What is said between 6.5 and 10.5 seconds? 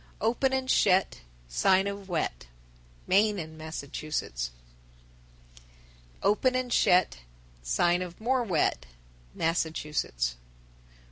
and shet, Sign of more wet. _Massachusetts.